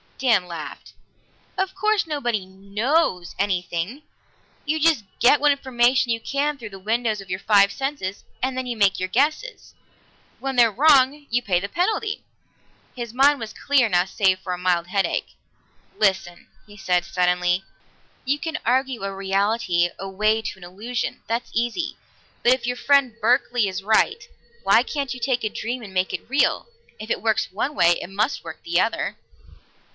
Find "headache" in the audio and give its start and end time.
14.87-15.35